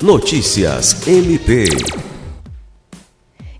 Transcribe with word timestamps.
Notícias 0.00 1.08
MP. 1.08 1.64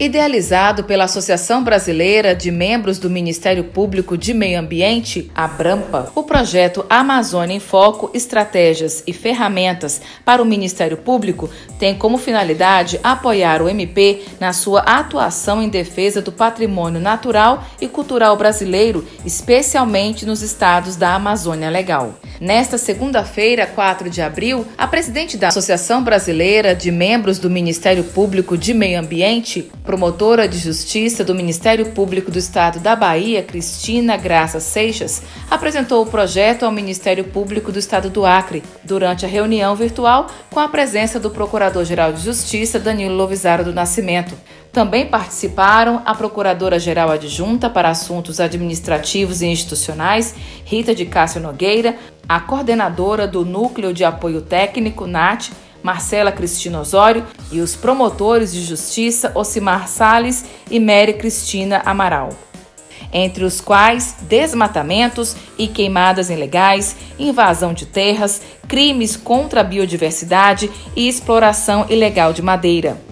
Idealizado 0.00 0.82
pela 0.82 1.04
Associação 1.04 1.62
Brasileira 1.62 2.34
de 2.34 2.50
Membros 2.50 2.98
do 2.98 3.10
Ministério 3.10 3.64
Público 3.64 4.16
de 4.16 4.32
Meio 4.32 4.58
Ambiente, 4.58 5.30
a 5.34 5.46
Brampa, 5.46 6.10
o 6.14 6.22
projeto 6.22 6.86
Amazônia 6.88 7.54
em 7.54 7.60
Foco 7.60 8.10
Estratégias 8.14 9.04
e 9.06 9.12
Ferramentas 9.12 10.00
para 10.24 10.42
o 10.42 10.46
Ministério 10.46 10.96
Público 10.96 11.50
tem 11.78 11.94
como 11.94 12.16
finalidade 12.16 12.98
apoiar 13.04 13.60
o 13.60 13.68
MP 13.68 14.22
na 14.40 14.54
sua 14.54 14.80
atuação 14.80 15.62
em 15.62 15.68
defesa 15.68 16.22
do 16.22 16.32
patrimônio 16.32 16.98
natural 16.98 17.62
e 17.78 17.86
cultural 17.86 18.38
brasileiro, 18.38 19.06
especialmente 19.22 20.24
nos 20.24 20.40
estados 20.40 20.96
da 20.96 21.14
Amazônia 21.14 21.68
Legal. 21.68 22.14
Nesta 22.42 22.76
segunda-feira, 22.76 23.68
4 23.68 24.10
de 24.10 24.20
abril, 24.20 24.66
a 24.76 24.88
presidente 24.88 25.36
da 25.36 25.46
Associação 25.46 26.02
Brasileira 26.02 26.74
de 26.74 26.90
Membros 26.90 27.38
do 27.38 27.48
Ministério 27.48 28.02
Público 28.02 28.58
de 28.58 28.74
Meio 28.74 28.98
Ambiente, 28.98 29.70
promotora 29.84 30.48
de 30.48 30.58
justiça 30.58 31.22
do 31.22 31.36
Ministério 31.36 31.92
Público 31.92 32.32
do 32.32 32.40
Estado 32.40 32.80
da 32.80 32.96
Bahia, 32.96 33.44
Cristina 33.44 34.16
Graça 34.16 34.58
Seixas, 34.58 35.22
apresentou 35.48 36.02
o 36.02 36.10
projeto 36.10 36.64
ao 36.64 36.72
Ministério 36.72 37.22
Público 37.22 37.70
do 37.70 37.78
Estado 37.78 38.10
do 38.10 38.26
Acre 38.26 38.64
durante 38.82 39.24
a 39.24 39.28
reunião 39.28 39.76
virtual 39.76 40.26
com 40.50 40.58
a 40.58 40.68
presença 40.68 41.20
do 41.20 41.30
Procurador-Geral 41.30 42.12
de 42.12 42.22
Justiça, 42.22 42.80
Danilo 42.80 43.14
Lovisaro 43.14 43.62
do 43.62 43.72
Nascimento. 43.72 44.34
Também 44.72 45.06
participaram 45.06 46.00
a 46.06 46.14
Procuradora-Geral 46.14 47.10
Adjunta 47.10 47.68
para 47.68 47.90
Assuntos 47.90 48.40
Administrativos 48.40 49.42
e 49.42 49.46
Institucionais, 49.46 50.34
Rita 50.64 50.94
de 50.94 51.04
Cássio 51.04 51.42
Nogueira, 51.42 51.96
a 52.26 52.40
coordenadora 52.40 53.28
do 53.28 53.44
Núcleo 53.44 53.92
de 53.92 54.02
Apoio 54.02 54.40
Técnico, 54.40 55.06
NAT, 55.06 55.50
Marcela 55.82 56.32
Cristina 56.32 56.80
Osório, 56.80 57.26
e 57.50 57.60
os 57.60 57.76
promotores 57.76 58.50
de 58.50 58.62
justiça 58.62 59.30
Osimar 59.34 59.88
Sales 59.88 60.46
e 60.70 60.80
Mary 60.80 61.12
Cristina 61.14 61.82
Amaral. 61.84 62.30
Entre 63.12 63.44
os 63.44 63.60
quais 63.60 64.16
desmatamentos 64.22 65.36
e 65.58 65.68
queimadas 65.68 66.30
ilegais, 66.30 66.96
invasão 67.18 67.74
de 67.74 67.84
terras, 67.84 68.40
crimes 68.66 69.18
contra 69.18 69.60
a 69.60 69.64
biodiversidade 69.64 70.70
e 70.96 71.06
exploração 71.06 71.84
ilegal 71.90 72.32
de 72.32 72.40
madeira. 72.40 73.11